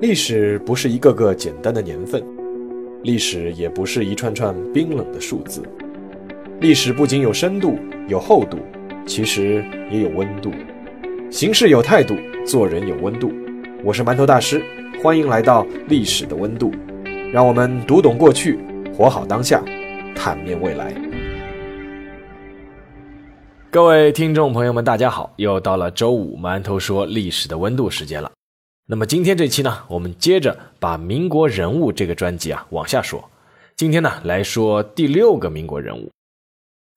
[0.00, 2.22] 历史不是一个个简单的年份，
[3.02, 5.60] 历史也不是一串串冰冷的数字。
[6.60, 8.58] 历史不仅有深度、有厚度，
[9.04, 10.52] 其实也有温度。
[11.32, 12.14] 行事有态度，
[12.46, 13.32] 做人有温度。
[13.82, 14.62] 我是馒头大师，
[15.02, 16.70] 欢迎来到历史的温度，
[17.32, 18.56] 让我们读懂过去，
[18.96, 19.60] 活好当下，
[20.14, 20.94] 坦面未来。
[23.68, 28.30] 各位听众朋友们，大家好，又到了周五馒头说历史的温度时间了。
[28.90, 33.22] 那么今天这期呢，我们接着把民国人物这个专辑啊往下说。
[33.76, 36.10] 今天呢来说第六个民国人物。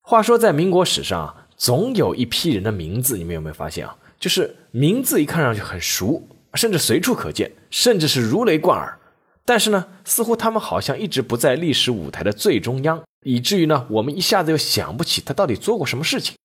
[0.01, 3.93] 话说在民国史上啊，总有一批人的名字，你们有没有发现啊？
[4.17, 8.97] 就是名字一看上去很熟，甚至随处可见，甚至是如雷贯耳。
[9.43, 16.37] 但是呢，似乎他们好像一直不在历史舞台的最中央，以至于呢，我们一下子又想不起他到底做过什么事情。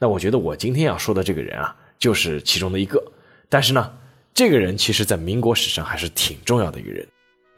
[0.00, 3.00] 那我觉得我今天要说的这个人啊，就是其中的一个。
[3.48, 3.92] 但是呢。
[4.32, 7.06] 这个人其实，在民国史上还是挺重要的一个人，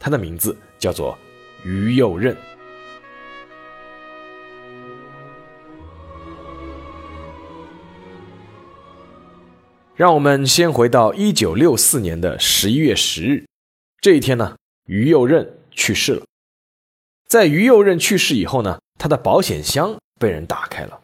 [0.00, 1.16] 他的名字叫做
[1.64, 2.36] 于右任。
[9.94, 13.46] 让我们先回到一九六四年的十一月十日，
[14.00, 14.56] 这一天呢，
[14.86, 16.24] 于右任去世了。
[17.28, 21.00] 在于右任去世以后呢，他的保险箱被人打开了，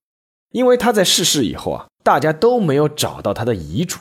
[0.50, 3.98] 因为他在逝世以后啊，大家都没有找到他的遗嘱。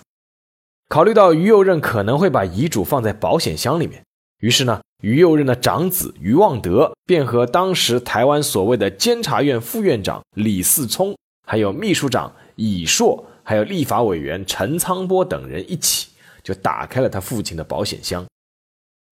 [0.89, 4.03] 考虑到于右任可能会把遗嘱放在保险箱里面，
[4.39, 16.09] 于是呢，于右任的长子于望德便和当时台湾所谓的监察院副院长李嗣聪，还有秘书长乙硕，还有立法委员陈仓波等人一起，
[16.41, 18.25] 就打开了他父亲的保险箱。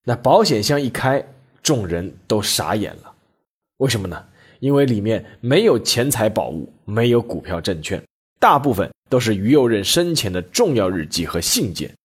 [0.05, 1.25] 那保险箱一开，
[1.61, 3.13] 众人都傻眼了。
[3.77, 4.25] 为什么呢？
[4.61, 8.01] 因为里面没有钱财宝物，没有股票证券。
[8.39, 11.95] 大部分都是于右任生前的重要日记和信件，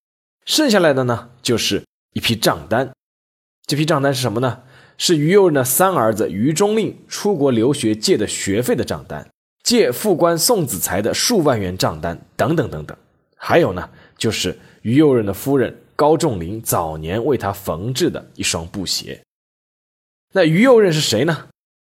[0.47, 2.91] 剩下来的呢，就是一批账单。
[3.67, 4.63] 这批账单是什么呢？
[4.99, 9.29] 是于右任的三儿子于中令出国留学借的学费的账单，
[9.63, 12.97] 借副官宋子才的数万元账单，等等等等。
[13.37, 13.89] 还有呢，
[14.19, 19.23] 就是于右任的夫人高仲林早年为他缝制的一双布鞋。
[20.33, 21.49] 那于右任是谁呢？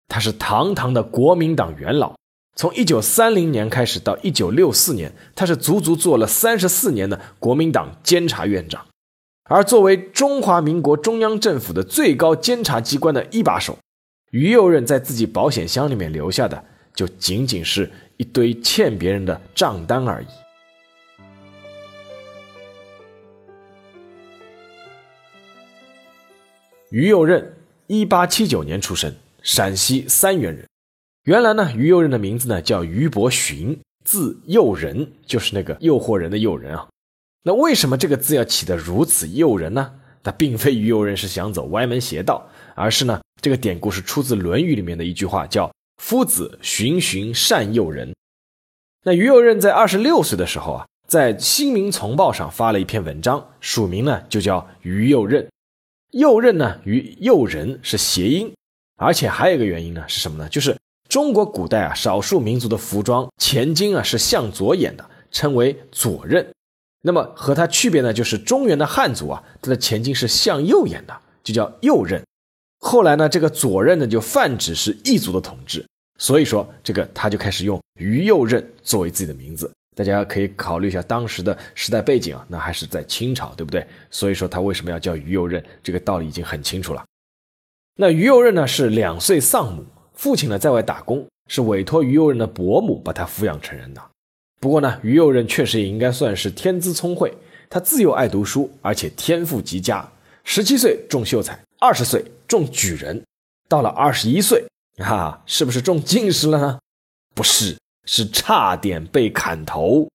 [0.09, 2.15] 他是堂堂的国民党元老。
[2.57, 8.87] 从一九三零年开始到一九六四年，他是足足做了三十四年的国民党监察院长。
[9.51, 13.77] 而作为中华民国中央政府的最高监察机关的一把手，
[14.31, 20.27] 于右任在自己保险箱里面留下的，就仅仅是一堆欠别人的账单而已。
[26.91, 27.57] 于右任，
[27.89, 30.65] 一八七九年出生，陕西三原人。
[31.25, 36.87] 原来呢，于右任的名字呢叫于伯询，字诱人，就是那个诱惑人的诱人啊。
[37.45, 39.93] 那为什么这个字要起得如此诱人呢？
[40.23, 48.15] 那并非于右任是想走歪门邪道，而是呢，这个典故是出自《论语》里面的一句话，叫“夫子循循善诱人”。
[49.05, 55.49] 那于右任在二十六岁的时候啊，在《新民丛报》上发了一篇文章，署名呢就叫于右任。
[56.11, 58.53] 右任呢与诱人是谐音，
[58.97, 60.47] 而且还有一个原因呢是什么呢？
[60.51, 60.77] 就是。
[61.15, 66.45] 中国古代啊，少数民族的服装前襟啊是向左眼的，称为左衽。
[67.03, 72.21] 那么和它区别呢，就是中原的汉族啊，它的前襟是向右眼的，就叫右衽。
[72.81, 75.87] 后来呢，这个左衽呢就泛指是异族的统治，
[76.19, 79.71] 所以说这个他就开始用于右衽作为自己的名字。
[79.97, 83.87] 大家可以考虑一下当时的时代背景啊，那还是在清朝，对不对？
[84.11, 87.05] 所以说他为什么要叫于右衽，这个道理已经很清楚了。
[87.95, 89.85] 那于右衽呢是两岁丧母。
[90.15, 94.01] 父亲呢在外打工，是委托于右任的伯母把他抚养成人的。
[94.61, 97.33] 不过呢，于右任确实也应该算是天资聪慧，
[97.69, 100.09] 他自幼爱读书，而且天赋极佳。
[100.43, 103.23] 十七岁中秀才，二十岁中举人，
[103.69, 104.65] 到了二十一岁，
[104.99, 106.79] 哈，是不是中进士了呢？
[107.35, 107.77] 不是，
[108.07, 110.09] 是差点被砍头。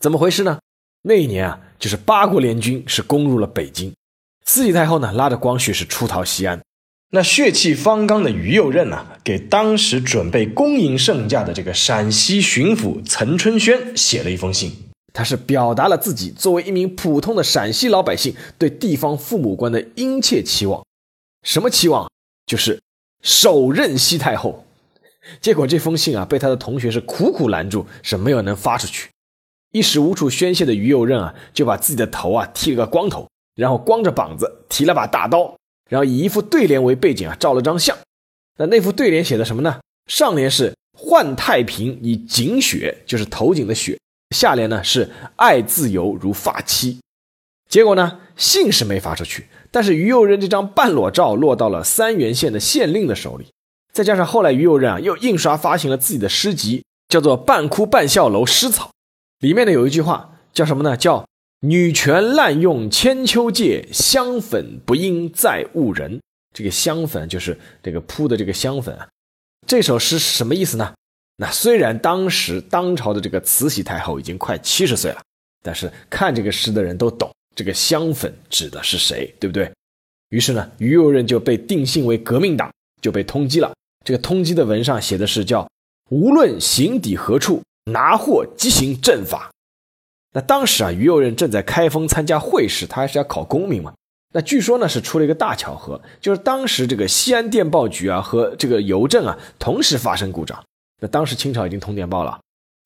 [0.00, 0.58] 怎么回事呢？
[1.02, 3.94] 那一年啊，就是八国联军是攻入了北京，
[4.44, 6.60] 慈禧太后呢拉着光绪是出逃西安。
[7.10, 14.70] 那血气方刚的于右任呢，给当时准备恭迎圣驾的这个陕西巡抚岑春轩写了一封信，
[15.14, 20.84] 他是表达了自己作为一名普通的陕西老百姓对地方父母官的殷切期望。
[21.42, 22.10] 什么期望？
[22.44, 22.78] 就是
[23.22, 24.66] 手刃西太后。
[25.40, 29.08] 结果这封信啊，被他的同学是苦苦拦住，是没有能发出去。
[29.72, 35.57] 一时无处宣泄的于右任啊，就把自己的头啊剃了个光头，然后光着膀子，提了把大刀。
[35.88, 37.96] 然后以一副对联为背景啊，照了张相。
[38.58, 39.80] 那那副对联写的什么呢？
[40.06, 43.96] 上联是“换太平以锦雪”，就是头颈的雪；
[44.34, 46.98] 下联呢是“爱自由如发妻”。
[47.68, 53.48] 结果呢，信是没发出去，但是于右任这张半裸照落到了三原县的县令的手里。
[53.92, 58.86] 再加上后来于右任啊又印刷发行了自己的诗集，叫做《半哭半笑楼诗草》，
[59.40, 60.96] 里面呢有一句话叫什么呢？
[60.96, 61.26] 叫
[61.60, 66.20] “女权滥用千秋界，香粉不应再误人”。
[66.54, 69.08] 这个香粉就是这个铺的这个香粉啊。
[69.66, 70.94] 这首诗是什么意思呢？
[71.38, 75.20] 那虽然当时当朝的这个慈禧太后已经快七十岁了，
[75.60, 79.68] 但是看这个诗的人都懂这个香粉指的是谁，对不对？
[80.30, 82.72] 于是呢，于右任就被定性为革命党，
[83.02, 83.74] 就被通缉了。
[84.04, 85.68] 这个通缉的文上写的是叫
[86.10, 89.50] “无论行抵何处，拿货即行正法”。
[90.32, 93.92] 那当时啊，于右任正在开封参加会试，他还是要考功名嘛。
[94.34, 100.62] 那据说呢是出了一个大巧合，就是当时这个西安电报局啊和这个邮政啊同时发生故障。
[101.00, 102.38] 那当时清朝已经通电报了，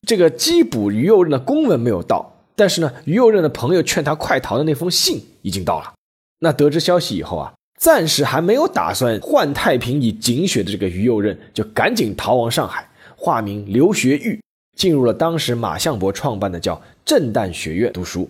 [0.07, 5.93] 这个缉捕于右任的公文没有到，但是呢，于右任的朋友劝他快逃的那封信已经到了。
[6.39, 7.53] 那得知消息以后啊。
[7.79, 12.87] 暂时还没有打算换太平以警雪的这个于右任，就赶紧逃往上海，
[13.17, 14.39] 化名刘学玉，
[14.75, 18.27] 进入了当时马相伯创办的叫震旦学院读书。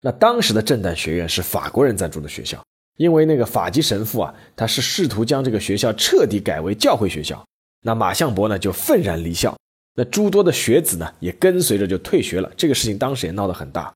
[0.00, 2.62] 那当时的震旦学院是法国人赞助的学校，
[2.98, 7.42] 因为那个法籍神父啊，他是试图将这个学校彻底改为教会学校，
[7.82, 9.56] 那马相伯呢就愤然离校，
[9.94, 12.52] 那诸多的学子呢也跟随着就退学了。
[12.56, 13.94] 这个事情当时也闹得很大，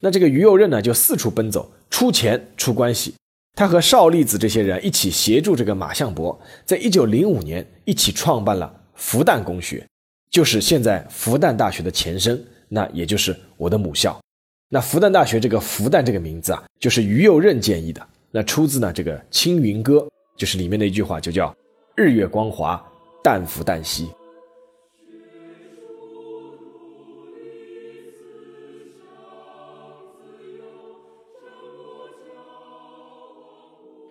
[0.00, 3.14] 那这个于右任呢就四处奔走，出钱出关系。
[3.56, 9.84] 他和邵力子这些人一起协助这个马相伯，在一九零五年一起创办了复旦公学，
[10.30, 14.16] 就是现在复旦大学的前身，那也就是我的母校。
[14.68, 18.00] 那复旦大学这个复旦这个名字啊，就是于右任建议的，
[18.30, 19.96] 那出自呢这个《青云歌》，
[20.36, 21.52] 就是里面的一句话，就叫
[21.96, 22.80] “日月光华，
[23.24, 24.08] 旦复旦兮”。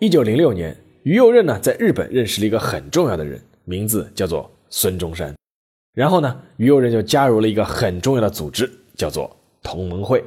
[0.01, 5.33] 一九零六年，于右任呢在日本认识了一个很重要的人，名字叫做孙中山。
[5.93, 10.23] 然后呢，于右任就加入了一个很重要的组织，叫做同盟会。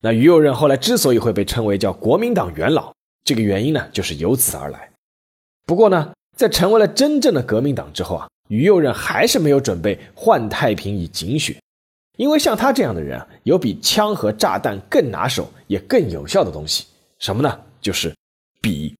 [0.00, 2.92] 那于右任后来之所以会被称为叫国民党元老，
[3.24, 4.90] 这个原因呢就是由此而来。
[5.66, 11.56] 不过呢，在成为了真正的革命党之后啊，于右任还是没有准备换太平以警血，
[12.16, 16.84] 因为像他这样的人啊，有比枪和炸弹更拿手也更有效的东西，
[17.18, 17.60] 什么呢？
[17.80, 18.14] 就是。
[18.60, 18.94] 笔。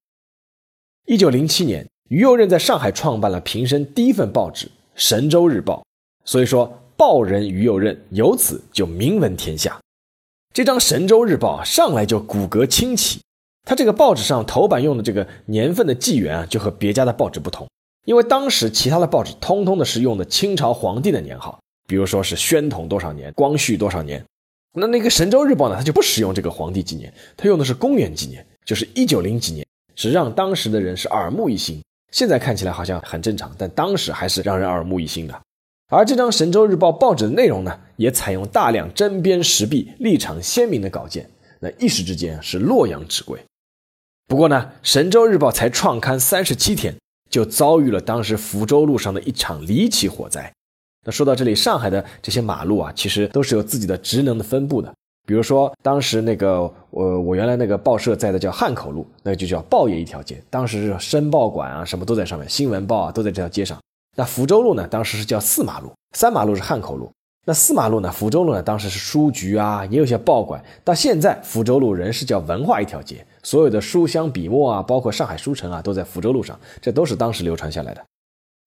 [1.06, 5.80] 一九零七年，于右任在上海创办了平生第一份报纸《神州日报》，
[6.24, 9.78] 所以说报人于右任由此就名闻天下。
[10.52, 13.20] 这张《神州日报》上来就骨骼清奇，
[13.64, 17.68] 它这个报纸上头版用的这个年份的纪元啊，就和别家的报纸不同，
[18.04, 24.24] 因为当时其他的报纸通通的是用的清朝皇帝的年号，比如说是宣统多少年、光绪多少年，
[24.72, 28.46] 那那个《神州日报》呢，它就不使用这个皇帝纪年，它用的是公元纪年。
[28.64, 31.82] 就是一九零几年，是让当时的人是耳目一新。
[32.14, 35.36] 现在看起来好像很正常，但当时还是让人耳目一新的。
[35.88, 41.28] 而这张《神州日报》报纸的内容呢，也采用大量针砭时弊、立场鲜明的稿件，
[41.58, 43.40] 那一时之间是洛阳纸贵。
[44.28, 46.94] 不过呢，《神州日报》才创刊三十七天，
[47.28, 50.52] 就遭遇了当时福州路上的一场离奇火灾。
[51.04, 54.94] 那说到这里，上海的这些马路啊，其实都是有自己的职能的分布的。
[55.26, 60.42] 比如说，当时那个我我原来那个报社在的叫汉口路，那就叫报业一条街。
[60.50, 63.78] 当时是申报馆啊，什么都在上面，新闻报啊都在这条街上。
[64.16, 67.10] 那福州路呢，当时是叫四马路，三马路是汉口路。
[67.46, 70.62] 那四马路呢，福州路呢，当时是书局啊，也有些报馆。
[70.82, 78.04] 到现在，福州路仍是叫文化一条街，所有的书香笔墨啊，包括上海书城啊，都在福州路上，这都是当时流传下来的。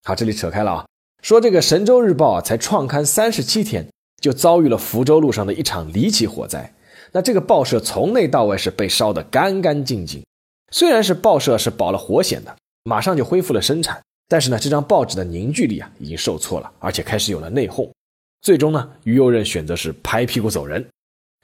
[0.04, 0.86] 好，这里扯开了啊，
[1.24, 3.88] 说这个《神州日报》啊，才创刊三十七天。
[4.28, 6.74] 就遭遇了福州路上的一场离奇火灾。
[7.14, 10.22] 那这个报社从内到外是被烧得干干净净。
[10.70, 12.54] 虽然是报社是保了火险的，
[12.84, 17.90] 马上就恢复了生产，但是呢，这张报纸的凝聚力啊已经受挫了，而且开始有了内讧。
[18.42, 20.86] 最终呢，于右任选择是拍屁股走人。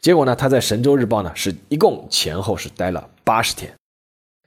[0.02, 3.74] 结果呢，他在《神州日报》呢是一共前后是待了八十天。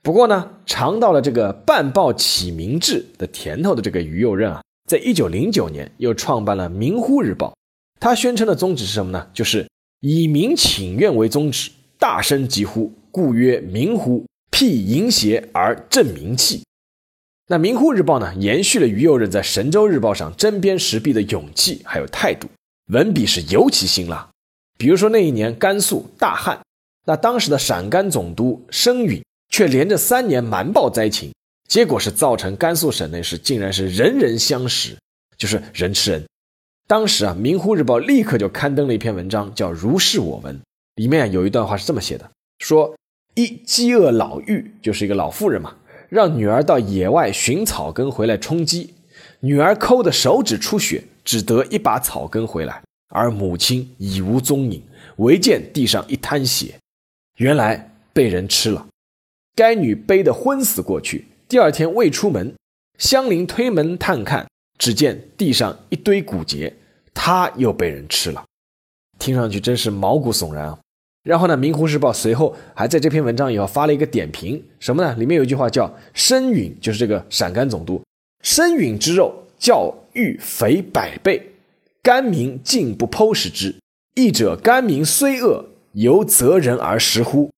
[0.03, 7.49] 不过呢，尝到了这个办报起名志的甜头的这个于右任啊，在一九零九年又创办了《明乎日报》。
[7.99, 9.27] 他宣称的宗旨是什么呢？
[9.33, 9.67] 就是
[10.01, 16.63] 以民请愿为宗旨，大声疾呼，故曰民呼，辟淫邪而正民气。
[17.49, 22.49] 那《民呼日报》呢，延续了于右任在《神州日报》上针砭时弊的勇气还有态度，
[22.93, 24.29] 文笔是尤其辛辣。
[24.77, 26.61] 比如说那一年甘肃大旱，
[27.07, 31.33] 那当时的陕甘总督申允却连着三年瞒报灾情，
[31.69, 34.97] 结果是造成甘肃省内是竟然是人人相食，
[35.39, 36.25] 就是人吃人。
[36.89, 40.55] 当时啊，《明湖日报》立刻就刊登了一篇文章，叫《如是我闻》。
[40.95, 42.95] 里面有一段话是这么写的：说
[43.35, 45.75] 一饥饿老妪，就是一个老妇人嘛，
[46.09, 48.95] 让女儿到野外寻草根回来充饥。
[49.41, 54.81] 女儿抠的手指出血，只得一把草根回来，而母亲已无踪影，
[55.17, 56.77] 唯见地上一滩血，
[57.39, 58.87] 原来被人吃了。
[59.57, 61.27] 该女悲得昏死过去。
[61.49, 62.55] 第二天未出门，
[62.97, 64.47] 香菱推门探看，
[64.79, 66.73] 只见地上一堆骨节，
[67.15, 68.45] 他又被人吃了。
[69.19, 70.79] 听上去真是毛骨悚然啊！
[71.23, 75.15] 然后呢，《明湖日报》随后还在这篇文章以后发了一个点评，什么呢？
[75.15, 78.01] 里面有一句话叫“参允”，就是这个陕甘总督，
[78.45, 81.51] 参允之肉较玉肥百倍，
[82.03, 83.75] 甘民竟不剖食之。
[84.15, 87.51] 义者甘民虽恶，犹择人而食乎？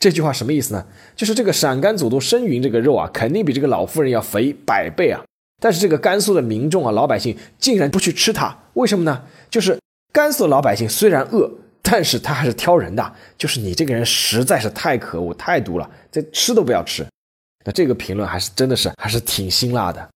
[0.00, 0.86] 这句话什么意思呢？
[1.14, 5.22] 就是这个陕甘总督参允这个肉啊，肯定比这个老妇人要肥百倍啊。
[5.62, 9.22] 但是这个甘肃的民众啊，老百姓竟然不去吃它，为什么呢？
[9.48, 9.78] 就是。
[10.14, 11.50] 甘肃老百姓虽然饿，
[11.80, 13.14] 但是他还是挑人的。
[13.38, 17.02] 就是你这个人实在是太可恶、太毒了，这吃都不要吃。
[17.64, 20.06] 那这个评论还是真的是还是挺辛辣的。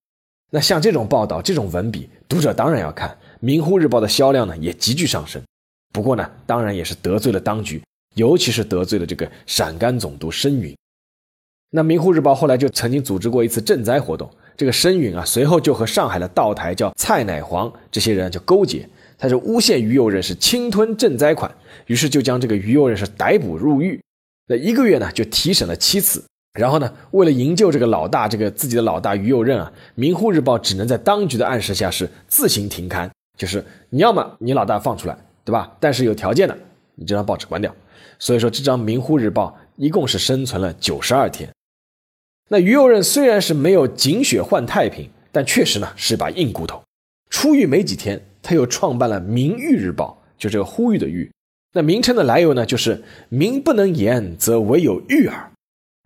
[0.51, 3.09] 那像这种报道、这种文笔，读者当然要看。
[3.39, 5.41] 《明湖日报》的销量呢也急剧上升。
[5.91, 7.81] 不过呢，当然也是得罪了当局，
[8.13, 10.77] 尤其是得罪了这个陕甘总督申允。
[11.71, 18.89] 那《明湖日报》后来就曾经组织过一次赈灾活动，这个申允啊，随后就和上海的道台叫蔡乃煌这些人就勾结。
[19.19, 21.49] 他是诬陷于右任是侵吞赈灾款，
[21.85, 23.99] 于是就将这个于右任是逮捕入狱。
[24.47, 26.23] 那一个月呢，就提审了七次。
[26.57, 35.71] 然后呢，为了营救这个老大，这个自己的老大于右任啊，《明湖日报》只能在当局的暗示下是自行停刊，就是你要么你老大放出来，对吧？
[35.79, 36.57] 但是有条件的，
[36.95, 37.71] 你这张报纸关掉。
[38.17, 41.47] 所以说，这张《明湖日报》一共是生存了九十二天。
[42.49, 46.81] 那于右任虽然是没有锦血换太平，但确实呢是把硬骨头。
[47.29, 48.21] 出狱没几天。
[48.43, 51.29] 他又创办了《明喻日报》，就这个呼吁的吁。
[51.73, 55.51] 那名称的来由呢，就是“民不能言，则唯有喻耳”。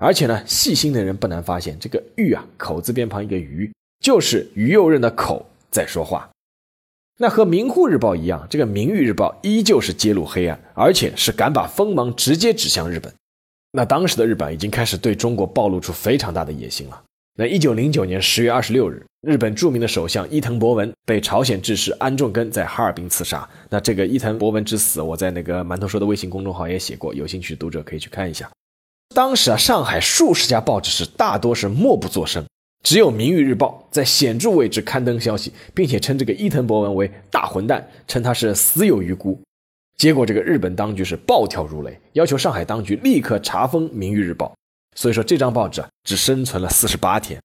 [0.01, 3.71] 而且呢，细心的人不难发现，这个“喻”啊，口字边旁一个“鱼”，
[4.03, 6.27] 就是于右任的口在说话。
[7.19, 13.13] 那和《明户日报》一样，这个《明喻日报》依旧是揭露黑暗，而且是敢把锋芒直接指向日本。
[13.71, 17.01] 那当时的日本已经开始对中国暴露出非常大的野心了。
[17.37, 23.47] 那一九零九年十月二十六日，日本著名的首相伊藤博文被朝鲜志士安重根在哈尔滨刺杀。
[23.69, 28.49] 那这个伊藤博文之死，我在那个馒头说的微信公众号也写过，有兴趣的读者可以去看一下。
[29.15, 32.45] 当时啊，上海数十家报纸是大多是默不作声，
[32.83, 39.39] 只有《明喻日报》在显著位置刊登消息，并且称这个伊藤博文为大混蛋，称他是死有余辜。
[39.98, 44.48] 结果这个日本当局是暴跳如雷，要求上海当局立刻查封《明喻日报》。
[44.98, 47.39] 所以说这张报纸啊只生存了四十八天。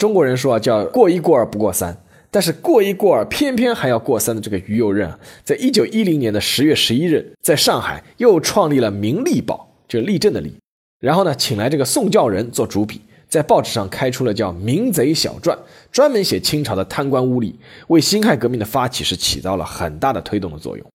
[0.00, 1.96] 中国人说啊，叫过一过二不过三，
[2.30, 10.54] 但是过一过二偏偏还要过三的这个于右任啊，在一九一零年的十月十一日，在上海又创立了《明利报》，就立正的立，
[10.98, 15.56] 然后呢，请来这个宋教仁做主笔，在报纸上开出了叫《明贼小传》，
[15.92, 17.54] 专门写清朝的贪官污吏，
[17.88, 20.86] 为辛亥革命的发起是起到了很大的推动的作用。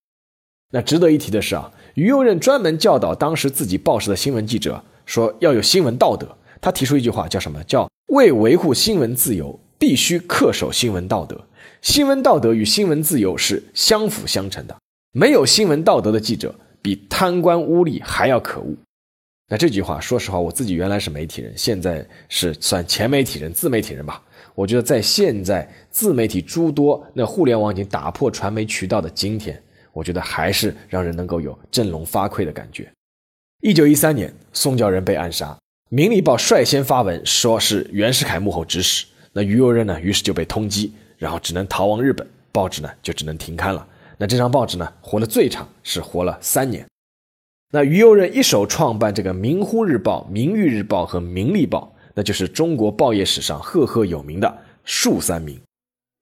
[0.72, 4.84] 那值得一提的是啊，于右任专门教导当时自己报时的新闻记者。
[5.06, 7.62] 说要有新闻道德，他提出一句话叫什么？
[7.66, 11.40] 叫为维护新闻自由，必须恪守新闻道德。
[11.82, 14.78] 新闻道德与新闻自由是相辅相成的。
[15.12, 18.74] 没有新闻道德的记者，比贪官污吏还要可恶。
[19.50, 24.22] 那这句话，说实话，我自己原来是媒体人，现在是算前媒体人、自媒体人吧。
[24.56, 29.62] 我觉得在现在自媒体诸多、那互联网已经打破传媒渠道的今天，
[29.94, 32.92] 我觉得还是让人能够有振聋发聩的感觉。
[33.62, 35.48] 一九一三年，宋教仁被暗杀，
[35.90, 39.06] 《明利报》率先发文说是袁世凯幕后指使。
[39.34, 43.88] 那于右任呢，于是就被通缉，然后只能逃亡日本，报纸呢就只能停刊了。
[44.18, 46.86] 那这张报纸呢，活得最长是活了三年。
[47.72, 55.58] 那于右任一手创办这个《明湖日报》《明喻日报》和《明利报》，那就是中国报业史上赫赫有名的“数三明”。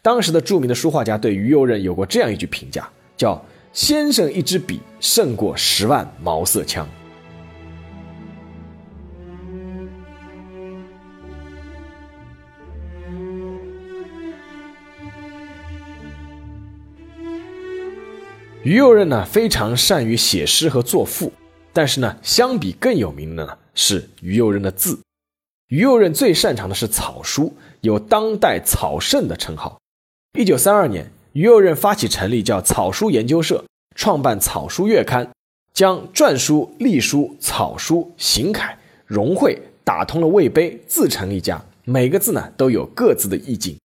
[0.03, 6.87] 当时的著名的书画家对于右任有过这样一句评价，叫“先生一支笔胜过十万毛瑟枪”。
[18.61, 21.31] 于右任呢非常善于写诗和作赋，
[21.71, 24.99] 但是呢，相比更有名的呢是于右任的字。
[25.67, 29.79] 于右任最擅长的是草书，有当代草圣的称号。
[30.37, 33.63] 一九三二年，于右任发起成立叫草书研究社，
[33.95, 35.29] 创办草书月刊，
[35.73, 43.77] 将篆书、隶书、草书、行楷、融会打通了魏碑，自成一家，每个字呢都有各自的意境。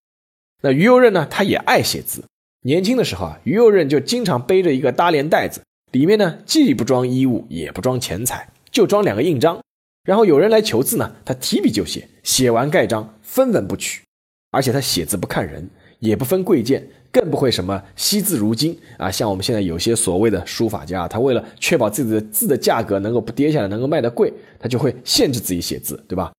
[0.62, 2.24] 那于右任呢，他也爱写字。
[2.62, 5.60] 年轻的时候啊，于右任就经常背着一个搭连袋子，
[5.92, 9.60] 里面呢既不装衣物，也不装钱财，就装两个印章，
[10.04, 14.02] 然后有人来求字呢，他提笔就写，写完盖章，分文不取，
[14.50, 19.09] 而且他写字不看人，也不分贵贱，更不会什么惜字如金啊。
[19.09, 26.33] 像我们现在有些所谓的书法家，他为了确保自己的字的价格能够不跌下来，能够卖得贵，他就会限制自己写字，对吧？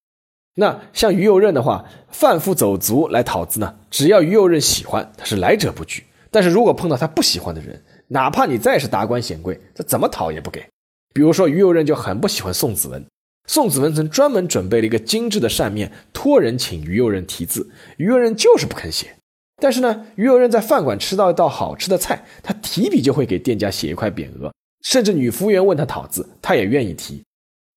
[0.58, 6.04] 那像于右任的话，贩夫走卒来讨字呢，只要于右任喜欢，他是来者不拒。
[6.30, 10.66] 但是如果碰到他不喜欢的人，哪怕你再是达官显贵，他怎么讨也不给。
[11.14, 13.06] 比如说于右任就很不喜欢宋子文，
[13.48, 19.15] 宋子文曾专门准备了一个精致的扇面，托人请于右任题字，于右任就是不肯写。
[19.62, 24.52] 但是呢，于右任在饭馆吃到一道好吃的菜，他提笔就会给店家写一块匾额，
[24.84, 27.24] 甚至女服务员问他讨字，他也愿意提。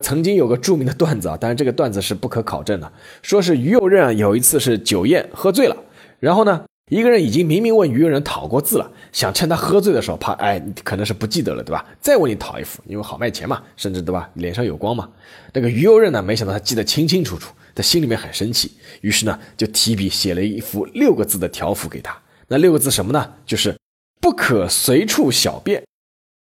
[0.04, 2.92] 曾经有个著名的段子啊，当然这个段子是不可考证的，
[3.22, 5.76] 说是于右任啊有一次是酒宴喝醉了，
[6.20, 11.84] 然后呢一个人已经明明问于右任讨过字了，想趁他喝醉的时候怕哎可能是不记得了对吧？
[12.00, 15.08] 再问你讨一幅，因为好卖钱嘛，甚至对吧脸上有光嘛。
[15.52, 22.20] 那个于右任呢没想到他记得清清楚楚，他心里面很生气，于是呢就提笔写了一幅六个字的条幅给他。
[22.48, 23.34] 那六个字什么呢？
[23.46, 23.78] 就是
[24.20, 25.84] 不可随处小便。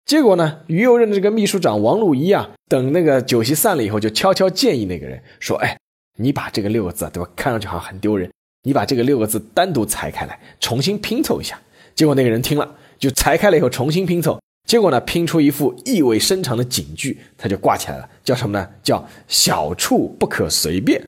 [0.04, 5.78] 结果呢，于右任的这个秘书长王路一啊，等那个酒席散了以后，就悄悄建议那个人说：“哎，
[6.18, 7.30] 你把这个六个字，对吧？
[7.36, 8.32] 看上去好像很丢人，
[8.64, 11.62] 你把这个六个字单独裁开来，重新拼凑一下。”
[11.94, 18.68] 结果那个人听了，就裁开了以后重新拼凑，结果呢，拼出一副意味深长的警句，他就挂起来了，叫什么呢？
[18.82, 21.00] 叫“小处不可随便”。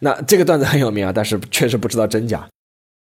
[0.00, 2.48] 那这个段子很有名啊，但是确实不知道真假。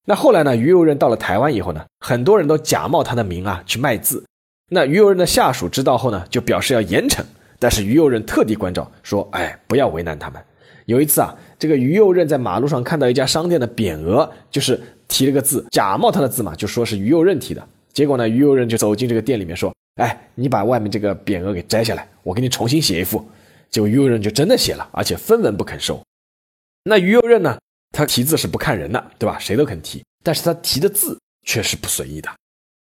[0.08, 4.24] 那后来呢，于右任到了台湾以后呢，很多人都假冒他的名啊去卖字。
[4.72, 7.22] 那于右任的下属知道后呢，就表示要严惩，
[7.60, 10.42] 但是于右任特地关照说：“哎，不要为难他们。”
[10.86, 17.68] 有一次啊，这个于右任在马路上看到一家商店的匾额，就是提了个字，假冒他的字嘛，就说是于右任提的。
[17.94, 23.24] 结果呢，于右任就走进这个店里面说：“哎，你把外面这个匾额给摘下来，我给你重新写一副。”
[23.70, 26.02] 结果于右任就真的写了，而且分文不肯收。
[26.84, 27.60] 那于右任呢，
[27.92, 29.38] 他题字是不看人的，对吧？
[29.40, 32.30] 谁都肯提，但是他提的字却是不随意的。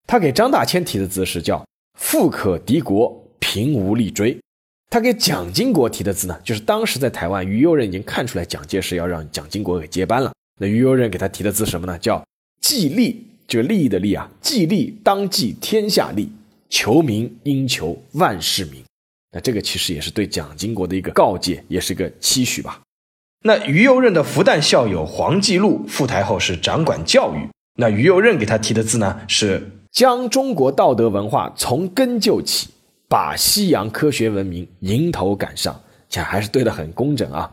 [0.08, 1.66] 他给张大千提的字是叫
[2.00, 4.38] “富可敌国，贫无力追”。
[4.90, 10.32] 他给蒋经国提的字呢，就是当时在台湾，于右任已经看出来蒋介石要让蒋经国给接班了。
[10.60, 11.98] 那于右任给他提的字什么呢？
[11.98, 12.24] 叫
[12.62, 16.32] “既利”，就利益的利啊，“既利当继天下利，
[16.70, 18.84] 求名应求万世名”。
[19.32, 22.80] 那这个其实也是对蒋经国的一个告诫，也是个期许吧。
[23.44, 29.70] 那于右任的复旦校友黄继禄赴台后是掌管教育，那于右任给他提的字呢是。
[29.94, 32.68] 将中国道德文化从根救起，
[33.08, 35.80] 把西洋科学文明迎头赶上，
[36.10, 37.52] 这还是对的很工整啊。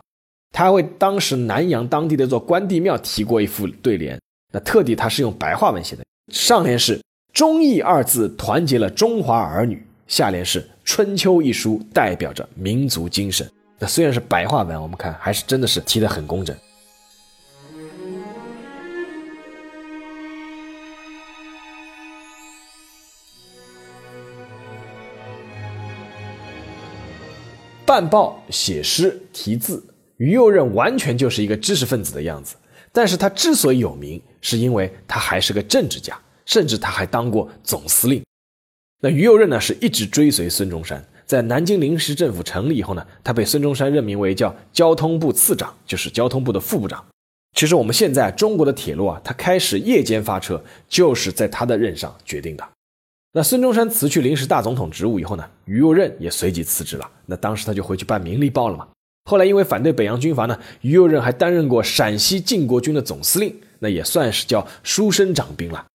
[0.51, 4.19] 他为当时南洋当地的一座关帝庙提过一副对联，
[4.51, 6.99] 那特地他是用白话文写的，上联是
[7.31, 13.47] “忠义”二字团结了中华儿女，下联是“春秋”一书代表着民族精神。
[13.83, 16.55] 那虽然是白话文，我们看还是真的是提的很工整。
[27.83, 29.83] 办报、写诗、题字，
[30.17, 32.55] 于右任完全就是一个知识分子的样子。
[32.93, 36.15] 但是他之所以有名，是因为他还是个政治家，
[36.45, 38.23] 甚至他还当过总司令。
[39.01, 41.03] 那于右任呢，是一直追随孙中山。
[41.31, 47.01] 在南京临时政府成立以后呢，他被孙中山任命为叫交通部次长，就是交通部的副部长。
[47.55, 52.67] 其实我们现在中国的铁路啊，它开始夜间发车，就是在他的任上决定的。
[53.31, 57.09] 那孙中山辞去临时大总统职务以后呢，于右任也随即辞职了。
[57.25, 58.85] 那当时他就回去办《明利报》了嘛。
[59.23, 65.85] 后来因为反对北洋军阀呢，于右任还担任过陕西靖国军的总司令，那也算是叫书生掌兵了。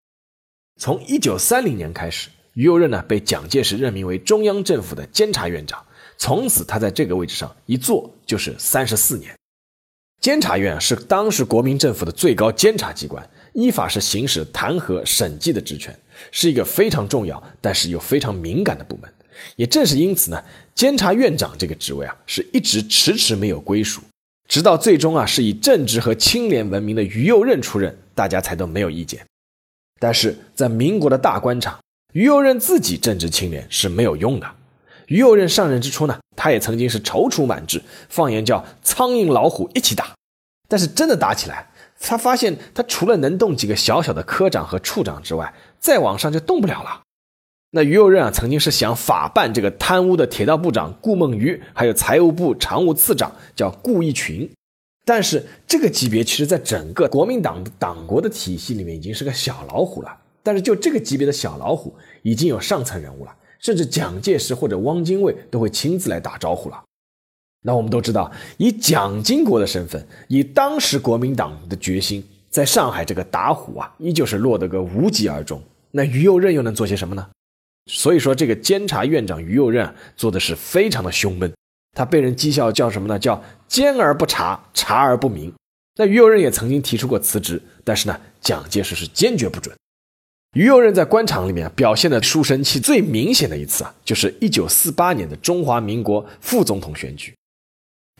[0.80, 5.84] 从一九三零年开始，于右任呢被蒋介石任命为中央政府的监察院长，
[6.16, 9.32] 从此他在这个位置上一坐就是三十四年。
[10.22, 15.94] 监察院是当时国民政府的最高监察机关，依法是行使弹劾审计的职权。
[16.32, 19.12] 是一个非常重要，但是又非常敏感的部门。
[19.56, 20.42] 也正是因此呢，
[20.74, 24.00] 监察院长这个职位啊，是一直迟迟没有归属，
[24.48, 29.22] 直到最终啊，是以正直和清廉闻名的于右任出任，大家才都没有意见。
[30.00, 31.78] 但是在民国的大官场，
[32.16, 34.46] 于右任自己正直清廉是没有用的。
[35.08, 40.14] 于右任上任之初呢，他也曾经是踌躇满志，放言叫苍蝇老虎一起打。
[40.66, 41.68] 但是真的打起来，
[42.00, 47.02] 他发现他除了能动几个小小的科长和处长之外，再往上就动不了了。
[47.72, 54.50] 那于右任啊，曾经是想法办这个贪污的铁道部长顾梦渔，还有财务部常务次长叫顾一群，
[55.04, 60.20] 但是这个级别其实在整个国民党党国的体系里面已经是个小老虎了。
[60.46, 66.84] 但是就这个级别的小老虎，已经有上层人物了，甚至蒋介石或者汪精卫都会亲自来打招呼了。
[67.62, 75.60] 那我们都知道，以蒋经国的身份，以当时国民党的决心，在上海这个打虎啊，依旧是落得个无疾而终。
[75.90, 77.28] 那于右任又能做些什么呢？
[77.86, 81.52] 所以说，这个监察院长于右任做的是非常的凶闷，
[81.96, 83.18] 他被人讥笑叫什么呢？
[83.18, 85.52] 叫监而不察，察而不明。
[85.96, 89.76] 那于右任也曾经提出过辞职，但是呢，蒋介石是坚决不准。
[90.56, 97.34] 于右任在官场里面表现的书生气最明显的一次啊，就是一九四八年的中华民国副总统选举。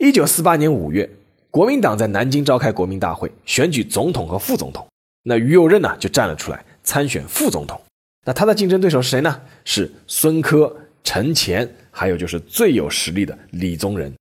[0.03, 1.09] 一九四八年五月，
[1.51, 4.87] 国民党在南京召开国民大会，选举总统和副总统。
[5.23, 7.81] 那于右任呢，就站了出来参选副总统。
[8.27, 9.41] 那他的竞争对手是谁呢？
[9.65, 14.13] 是孙科、陈前，还有就是最有实力的李宗仁。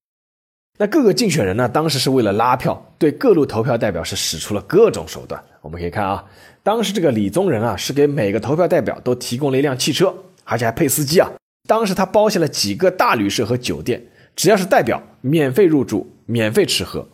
[0.78, 5.44] 那各个竞选人呢，当时是为了拉票，对各路投票代表是使出了各种手段。
[5.60, 6.24] 我们可以看啊，
[6.66, 10.12] 当时这个李宗仁啊，是给每个投票代表都提供了一辆汽车，
[10.46, 11.32] 而且还配司机啊。
[11.68, 14.04] 当时他包下了几个大旅社和酒店。
[14.36, 17.08] 只要是代表，免费入住，免费吃喝。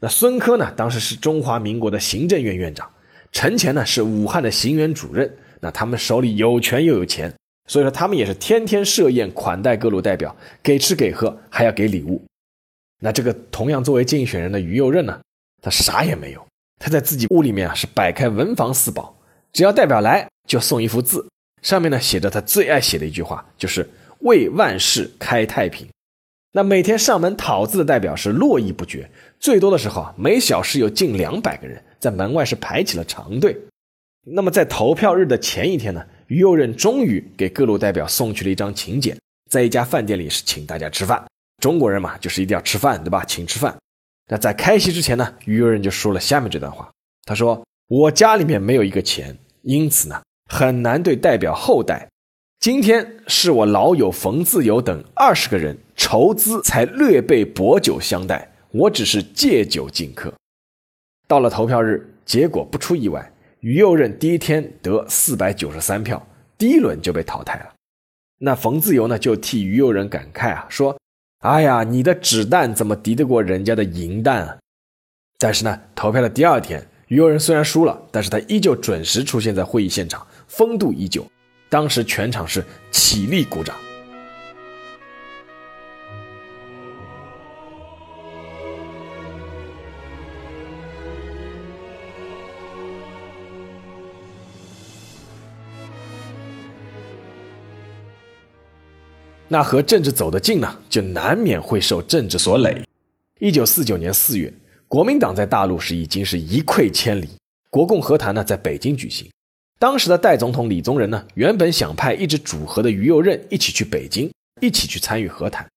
[0.00, 0.72] 那孙科呢？
[0.76, 2.90] 当时是中华民国的行政院院长，
[3.30, 5.32] 陈乾呢是武汉的行员主任。
[5.60, 7.32] 那他们手里有权又有钱，
[7.68, 12.20] 所以说他们也是天天设宴款待各路代表，给吃给喝，还要给礼物。
[13.00, 15.20] 那这个同样作为竞选人的于右任呢，
[15.62, 16.44] 他啥也没有，
[16.82, 19.16] 他在自己屋里面啊是摆开文房四宝，
[19.52, 21.24] 只要代表来就送一幅字，
[21.62, 23.88] 上面呢写着他最爱写的一句话，就是
[24.22, 25.86] 为万世开太平。
[26.50, 33.56] 那每天上门讨字的代表是络绎不绝，最多的时候啊，每小时有近两百个人在门外是排起了长队。
[34.24, 39.16] 那么在投票日的前一天呢，于右任终于给各路代表送去了一张请柬，
[39.48, 41.24] 在一家饭店里是请大家吃饭。
[41.62, 43.24] 中国人嘛，就是一定要吃饭，对吧？
[43.24, 43.76] 请吃饭。
[44.28, 46.90] 那在开席之前呢，于右任就说了下面这段话，
[47.24, 52.08] 他说：“我家里面没有一个钱，因此呢，很难对代表厚待。
[52.60, 60.34] 今天是我老友冯自由等二十个人。”筹资才略备薄酒相待，我只是借酒敬客。
[61.28, 66.20] 到了投票日，结果不出意外，于右任第一天得四百九十三票，
[66.58, 67.72] 第一轮就被淘汰了。
[68.38, 70.98] 那冯自由呢，就替于右任感慨啊，说
[71.42, 74.56] ：“哎呀，你的纸弹怎么敌得过人家的银弹啊？”
[75.40, 81.26] 但是呢，投票的第二天，于右任虽然输了，但是他依旧准时出现在会议现场，风度依旧。
[81.68, 83.74] 当时全场是起立鼓掌。
[99.52, 102.82] 那和政治走得近呢，就难免会受政治所累。
[103.38, 104.50] 一九四九年四月，
[104.88, 107.28] 国民党在大陆是已经是一溃千里。
[107.68, 109.30] 国共和谈呢，在北京举行。
[109.78, 115.68] 当时的代总统李宗仁呢，原本想派一直主和的于右任一起去北京，一起去参与和谈。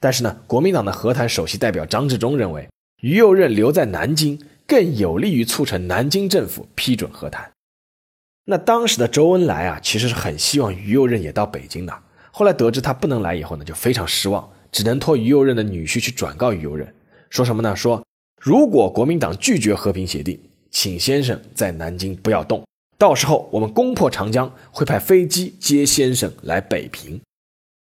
[0.00, 2.68] 但是呢，国民党的和谈首席代表张治中认为，
[3.00, 7.48] 于右任留在南京更有利于促成南京政府批准和谈。
[8.46, 11.96] 那当时的周恩来啊，其实是很希望于右任也到北京的。
[12.40, 16.90] 后来得知他不能来以后呢，就非常失望，只能托于右任的女婿去转告于右任，
[17.28, 17.76] 说什么呢？
[17.76, 18.02] 说
[18.40, 22.64] 如果国民党拒绝和平协定，请先生在南京不要动，
[22.96, 27.20] 到时候我们攻破长江，会派飞机接先生来北平。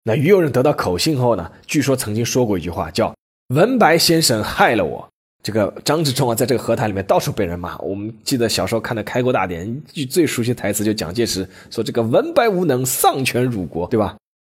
[0.03, 3.15] 那于右任得到口信后呢，据说曾经说过一句话，叫
[3.49, 5.09] “文白先生害了我”。
[5.43, 7.79] 这个张治中啊，在这个和谈里面到处被人骂。
[7.79, 14.15] 我们记得小时候看的《开国大典》，一句最熟悉的台词就蒋介石说：“这个文白无能，丧权辱国，对吧？”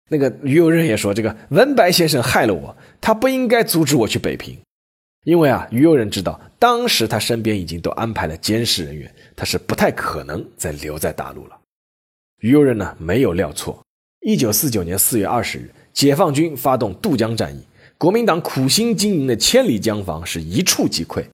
[0.08, 4.56] 那个于右任也说：“这个文白先生害了我，他不应该阻止我去北平，
[5.24, 11.58] 因为啊，于右任知道当时他身边已经都安排了监视人员，他是不太可能再留在大陆了。”
[12.40, 13.84] 于右任呢没有料错，
[14.20, 17.64] 一九四九年四月二十日，解放军发动渡江战役，
[17.98, 21.24] 国民党苦心经营的千里江防是一触即溃。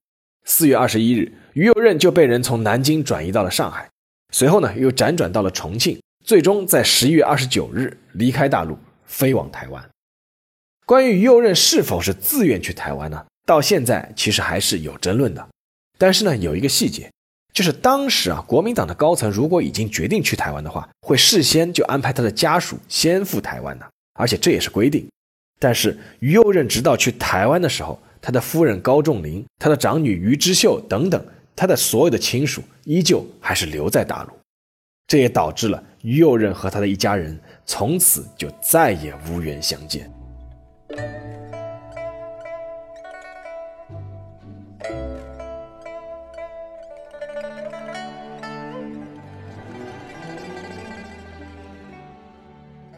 [0.44, 3.90] 四月二十一日，于右任就被人从南京转移到了上海，
[4.32, 6.00] 随后呢又辗转到了重庆。
[6.32, 9.90] 最终在十一月二十九日离开大陆，飞往台湾。
[10.86, 13.22] 关于于右任是否是自愿去台湾呢？
[13.44, 15.46] 到现在其实还是有争论的。
[15.98, 17.12] 但是呢，有一个细节，
[17.52, 25.06] 就是当时啊，国民党的高层如果已经决定去台湾的话，会事先就安排他的家属先赴台湾的，而且这也是规定。
[25.60, 31.22] 但是于右任直到去台湾的时候，他的夫人高仲林、他的长女于之秀等等，
[31.54, 34.32] 他的所有的亲属依旧还是留在大陆。
[35.08, 40.10] 这也导致了于右任和他的一家人从此就再也无缘相见。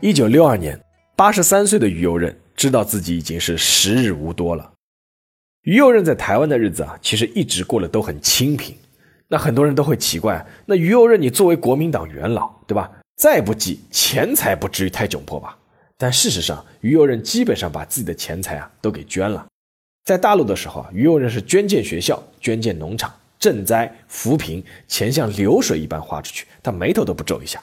[0.01, 0.79] 一九六二年，
[1.17, 4.73] 八十三岁的于右任知道自己已经是时日无多了。
[5.63, 8.77] 于右任在台湾的日子啊，其实一直过得都很清贫。
[9.35, 12.89] 那很多人都会奇怪，那于右任你作为国民党元老，对吧？
[13.17, 15.59] 再不济钱财不至于太窘迫吧？
[15.99, 19.45] 但事实上，于右任基本上把自己的钱财啊都给捐了。
[20.05, 27.61] 在大陆的时候啊，于右任是捐建学校、捐建农场、赈灾扶贫，钱像流水一般花出去，他眉头都不皱一下。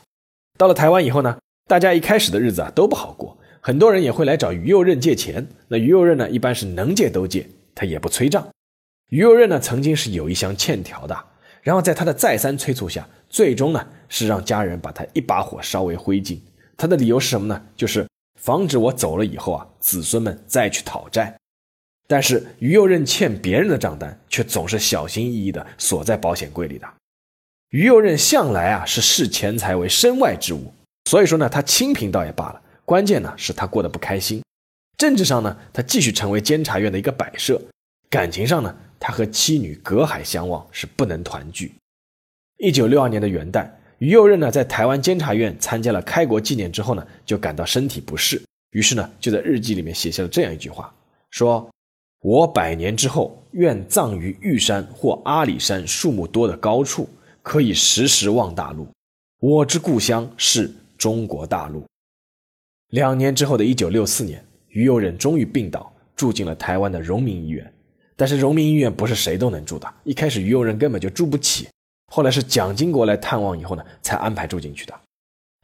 [0.57, 1.37] 到了台湾以后呢，
[1.69, 5.47] 大家一开始的日子啊都不好过，很多人也会来找于右任借钱。
[5.69, 7.47] 那于右任呢，一般是能借都借。
[7.73, 8.45] 他也不催账，
[9.07, 11.17] 于右任呢曾经是有一箱欠条的，
[11.61, 16.39] 然后在他的再三催促下，最终呢是让家人把他一把火烧为灰烬。
[16.75, 17.61] 他的理由是什么呢？
[17.75, 18.07] 就是
[18.39, 21.35] 防止我走了以后啊，子孙们再去讨债。
[22.07, 26.87] 但是于右任欠别人的账单却总是小心翼翼地锁在保险柜里的。
[27.69, 30.73] 于右任向来啊是视钱财为身外之物，
[31.05, 34.41] 所以说呢他清贫倒也罢了，关键呢是他过得不开心。
[34.97, 37.55] 政治上呢，他继续成为监察院的一个摆设；
[38.09, 41.73] 感情上呢，他和妻女隔海相望，是不能团聚。
[42.59, 50.93] 一九六二年的元旦，于右任呢在台湾监察院参加了开国纪念之后呢，就感到身体不适，于是呢就在日记里面写下了这样一句话：
[51.31, 51.67] 说
[52.21, 57.09] 我百年之后，愿葬于玉山或阿里山树木多的高处，
[57.41, 58.87] 可以时时望大陆。
[59.39, 61.83] 我之故乡是中国大陆。
[62.89, 64.45] 两年之后的一九六四年。
[64.73, 67.73] 于右任终于病倒，住进了台湾的荣民医院。
[68.21, 71.67] 但是荣民医院不是谁都能住的，一开始于右任根本就住不起。
[72.13, 74.93] 后来是蒋经国来探望以后呢，才安排住进去的。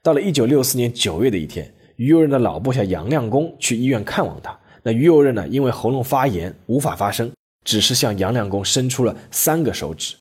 [0.02, 4.58] 到了一九六四年九月的一天，于右任的老部下杨亮公去医院看望他。
[4.82, 7.32] 那于右任呢，因为喉咙发炎无法发声，
[7.64, 10.16] 只是向杨亮公伸出了三个手指。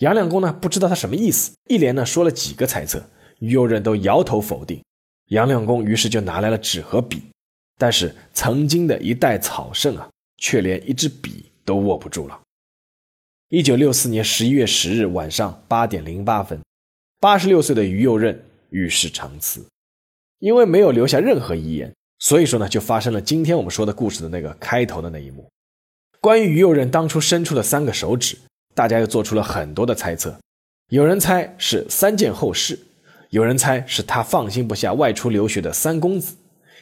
[0.00, 3.00] 杨亮公呢，不知道他什么意思，一连呢说了几个猜测，
[3.38, 4.82] 于右任都摇头否定。
[5.28, 7.22] 杨亮公于是就拿来了纸和笔。
[7.78, 12.40] 但是曾经的一代草圣啊，却连一支笔都握不住了。
[13.48, 16.60] 一九六四年十一月十日晚上八点零八分，
[17.20, 19.64] 八十六岁的于右任与世长辞。
[20.38, 25.48] 因为没有留下任何遗言，所以说呢，就发生了今天我们说的故事的那个开头的那一幕。
[26.20, 28.36] 关于于右任当初伸出的三个手指，
[28.74, 30.36] 大家又做出了很多的猜测。
[30.88, 32.78] 有人猜是三件后事，
[33.30, 36.34] 有人猜是他放心不下外出留学的三公子。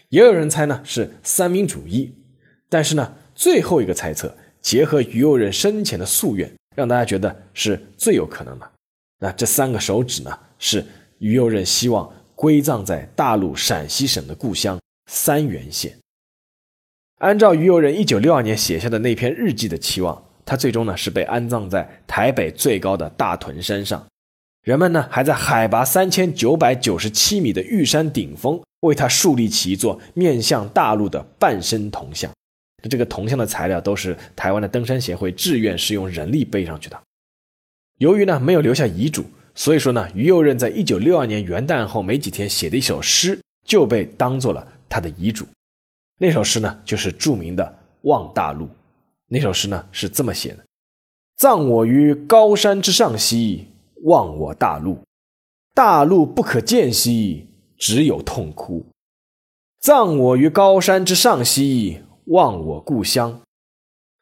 [0.08, 2.14] 也有人猜呢是三民主义，
[2.68, 8.70] 但是呢，最后一个猜测结合于右任生前的夙愿，让大家觉得是最有可能的。
[9.18, 10.84] 那这三个手指呢，是
[11.18, 15.96] 于右任希望归葬在大陆陕西省的故乡三原县。
[17.18, 24.06] 按照于右任一九六二年写下的那篇日记的期望，他最终呢是被安葬在台北最高的大屯山上。
[24.62, 32.30] 人们呢还在海拔三千九百九十七米的玉山顶峰为他树立起一座面向大陆的半身铜像。
[32.88, 37.00] 这个铜像的材料都是台湾的登山协会志愿是用人力背上去的。
[37.98, 45.46] 由于呢没有留下遗嘱，所以说呢于右任在一九六二年元旦后没几天写的一首诗就被当做了他的遗嘱。
[46.18, 47.64] 那首诗呢就是著名的
[48.08, 48.66] 《望大陆》。
[49.28, 50.64] 那首诗呢是这么写的
[51.36, 53.66] ：“葬我于高山之上兮。”
[54.04, 55.04] 望我大陆，
[55.74, 58.86] 大陆不可见兮，只有痛哭；
[59.78, 63.40] 葬我于高山之上兮，望我故乡，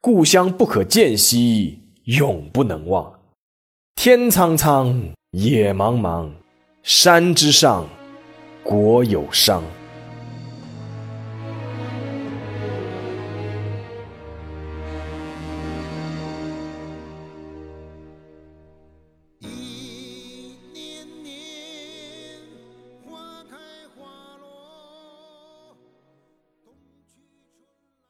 [0.00, 3.20] 故乡不可见兮，永不能忘。
[3.96, 4.98] 天苍苍，
[5.32, 6.30] 野茫茫，
[6.82, 7.86] 山之上，
[8.64, 9.60] 国有殇。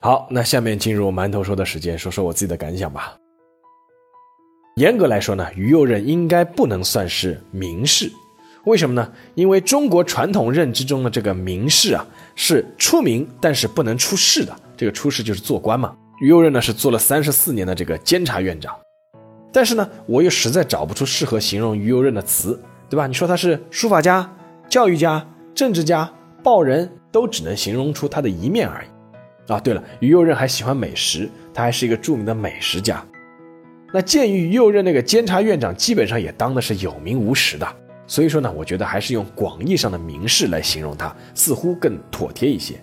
[0.08, 3.14] 好，那下面进入馒头说的时间，说说我自己的感想吧。
[4.76, 8.10] 严格来说呢，于右任应该不能算是名士，
[8.64, 9.12] 为什么呢？
[9.34, 14.56] 因为中国传统认知中的这个名士啊，是出名但是不能出仕的。
[14.78, 15.94] 这个出仕就是做官嘛。
[16.22, 18.74] 于右任呢是做了三十四年的这个监察院长，
[19.52, 23.06] 但是呢，我又实在找不出适合形容于右任的词，对吧？
[23.06, 24.34] 你说他是书法家、
[24.70, 26.10] 教育家、政治家、
[26.42, 28.88] 报人，都只能形容出他的一面而已。
[29.48, 33.04] 啊，对了，于右任还喜欢美食，他还是一个著名的美食家。
[33.92, 37.66] 那鉴于于右任那个监察院长基本上也当的是有名无实的，
[38.06, 42.74] 所以说呢，我觉得还是用广义上的名士来形容他，似乎更妥帖一些。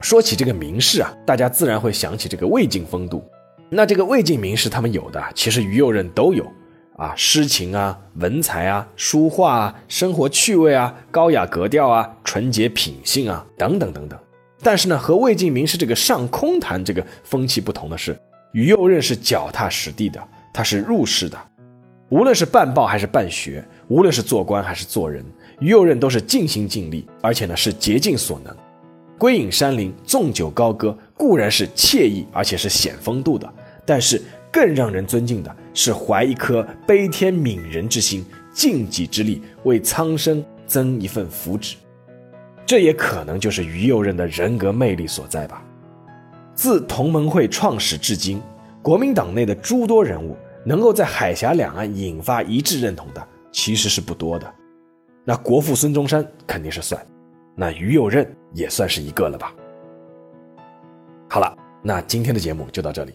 [0.00, 3.22] 说起这个名士啊，大家自然会想起这个魏晋风度。
[3.68, 6.50] 那这个魏晋名士他们有的，其实于右任都有
[6.96, 14.18] 啊，诗情啊，文采啊，书画啊，生活趣味啊，高雅格调啊，纯洁品性啊，等等等等。
[14.62, 18.16] 但是呢，和魏晋名士这个上空谈这个风气不同的是，
[18.52, 20.22] 于右任是脚踏实地的，
[20.54, 21.36] 他是入世的。
[22.10, 25.24] 无论是办报还是办学，无论是做官还是做人，
[25.60, 28.54] 于右任都是尽心尽力，而且呢是竭尽所能。
[29.18, 33.52] 归隐山林，纵酒高歌，固然是惬意，而且是显风度的。
[33.84, 34.20] 但是
[34.52, 41.74] 更让人尊敬的是怀一颗悲天悯人之心，尽己之力为苍生增一份福祉。
[42.64, 45.62] 这也可能就是于右任的人格魅力所在吧。
[46.54, 48.40] 自同盟会创始至今，
[48.82, 54.54] 国民党内的诸多人物能够在海峡两岸引发一致认同的，其实是不多的。
[55.24, 57.04] 那国父孙中山肯定是算，
[57.54, 59.52] 那于右任也算是一个了吧。
[61.28, 63.12] 好了，那今天的节目就到这里。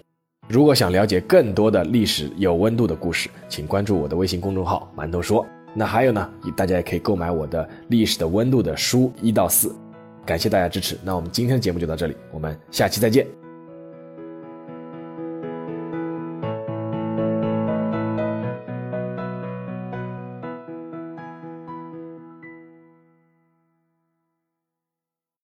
[0.47, 5.45] 如果想了解更多的历史有温度的故事，请关注我的微信公众号“馒头说”。
[5.73, 9.75] 那还有呢，大家也可以购买我的《历史的温度》的书一到四。
[10.25, 13.46] 感谢大家支持，那我们今天的节目就到这里，我们下期再见。